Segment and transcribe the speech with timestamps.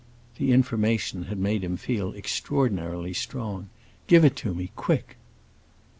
[0.39, 3.69] This information had made him feel extraordinarily strong.
[4.07, 5.17] "Give it to me quick!"